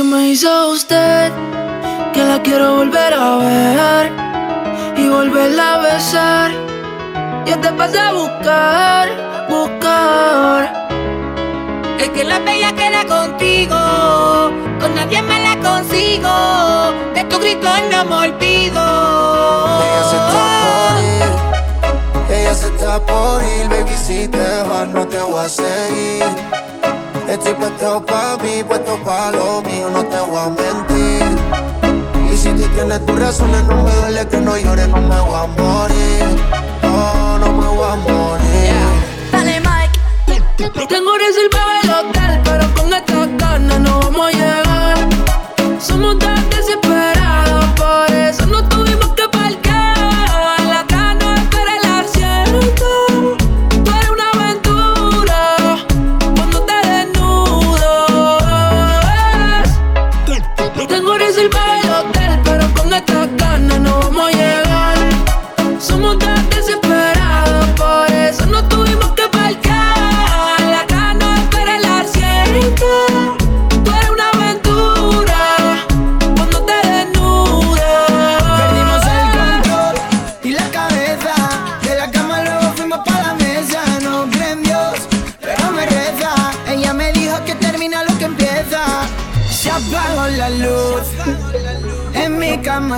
¿Qué 0.00 0.04
me 0.04 0.28
hizo 0.28 0.70
usted? 0.70 1.30
Que 2.14 2.24
la 2.24 2.40
quiero 2.40 2.76
volver 2.76 3.12
a 3.12 3.36
ver 3.36 4.12
y 4.96 5.06
volverla 5.10 5.74
a 5.74 5.78
besar. 5.78 6.50
Yo 7.44 7.60
te 7.60 7.70
pasé 7.74 7.98
a 7.98 8.10
buscar, 8.14 9.08
buscar. 9.50 10.88
Es 11.98 12.08
que 12.08 12.24
la 12.24 12.38
bella 12.38 12.72
queda 12.72 13.04
contigo, 13.04 13.76
con 14.80 14.94
nadie 14.94 15.20
me 15.20 15.38
la 15.38 15.54
consigo. 15.68 16.32
De 17.14 17.22
tu 17.24 17.38
grito 17.38 17.68
no 17.92 18.04
me 18.06 18.14
olvido. 18.26 18.82
Ella 19.84 20.04
se 20.08 20.16
está 20.16 20.48
por 20.64 20.94
ir, 21.12 22.36
ella 22.38 22.54
se 22.54 22.68
está 22.68 23.00
por 23.00 23.42
ir, 23.42 23.68
baby. 23.68 23.96
Si 24.02 24.28
te 24.28 24.62
vas, 24.62 24.88
no 24.88 25.06
te 25.06 25.18
voy 25.18 25.44
a 25.44 25.48
seguir. 25.50 26.69
Estoy 27.30 27.54
puesto 27.54 28.04
pa' 28.06 28.36
mí, 28.42 28.64
puesto 28.66 28.98
pa' 29.04 29.30
lo 29.30 29.62
mío, 29.62 29.88
no 29.88 30.04
te 30.04 30.18
voy 30.18 30.36
a 30.36 30.48
mentir. 30.48 31.38
Y 32.32 32.36
si 32.36 32.48
tú 32.48 32.66
tienes 32.74 33.06
tus 33.06 33.20
razones, 33.20 33.62
no 33.68 33.84
me 33.84 33.94
duele 33.94 34.26
que 34.26 34.38
no 34.38 34.58
llores, 34.58 34.88
no 34.88 35.00
me 35.00 35.20
voy 35.20 35.34
a 35.34 35.46
morir. 35.46 36.59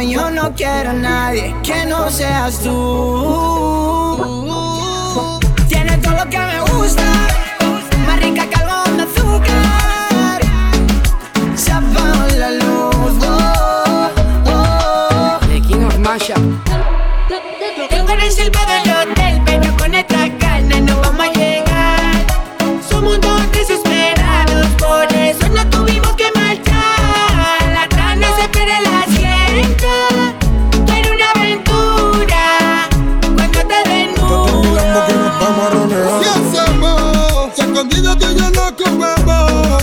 Yo 0.00 0.30
no 0.30 0.54
quiero 0.54 0.90
a 0.90 0.92
nadie 0.92 1.56
que 1.62 1.84
no 1.86 2.08
seas 2.08 2.60
tú. 2.60 4.20
Tienes 5.68 6.00
todo 6.02 6.14
lo 6.14 6.30
que 6.30 6.38
me 6.38 6.60
gusta, 6.60 6.71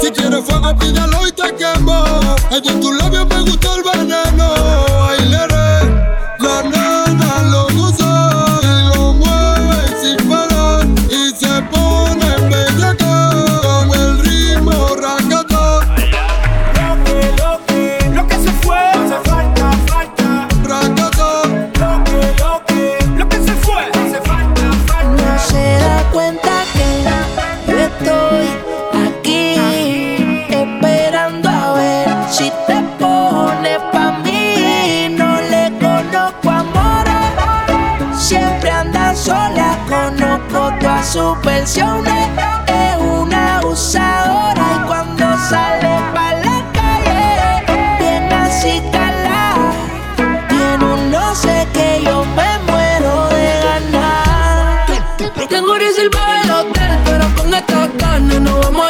Si 0.00 0.10
quieres 0.10 0.44
fuego, 0.44 0.76
pídelo 0.78 1.26
y 1.26 1.32
te 1.32 1.54
quemo. 1.54 2.04
Ay, 2.50 2.62
en 2.64 2.80
tus 2.80 2.96
labios 2.96 3.26
me 3.28 3.40
gusta 3.42 3.68
el 3.74 3.82
veneno. 3.82 4.54
Ay, 5.08 5.28
le 5.28 5.46
sus 41.10 41.40
versiones. 41.42 42.28
Es 42.68 42.96
una 42.98 43.58
abusadora 43.58 44.62
y 44.76 44.86
cuando 44.86 45.24
sale 45.48 45.98
pa' 46.14 46.34
la 46.34 46.64
calle, 46.72 47.64
bien 47.98 48.32
así 48.32 48.80
cala. 48.92 49.56
Tiene 50.48 50.84
un 50.84 51.10
no 51.10 51.34
sé 51.34 51.66
que 51.72 52.02
yo 52.04 52.24
me 52.36 52.58
muero 52.70 53.28
de 53.28 53.60
ganar. 53.66 54.86
Tengo 55.48 55.74
reservado 55.74 56.32
el 56.44 56.50
hotel, 56.50 56.98
pero 57.04 57.24
con 57.36 57.54
esta 57.54 57.88
carne 57.98 58.38
no 58.38 58.60
vamos 58.60 58.86
a 58.86 58.89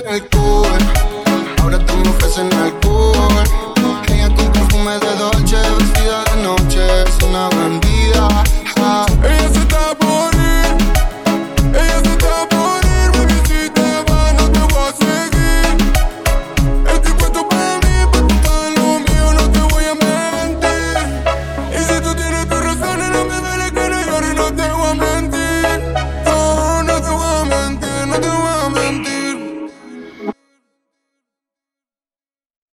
gonna 0.00 0.20
go. 0.20 0.47